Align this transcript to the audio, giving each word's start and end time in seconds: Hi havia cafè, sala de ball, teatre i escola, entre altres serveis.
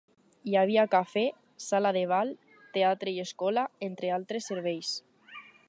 Hi 0.51 0.55
havia 0.61 0.85
cafè, 0.93 1.25
sala 1.65 1.91
de 1.99 2.03
ball, 2.13 2.33
teatre 2.79 3.13
i 3.19 3.23
escola, 3.27 3.67
entre 3.89 4.13
altres 4.19 4.49
serveis. 4.53 4.95